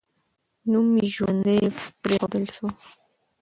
نوم 0.71 0.87
یې 1.01 1.07
ژوندی 1.15 1.59
پرېښودل 2.01 2.45
سو. 2.55 2.65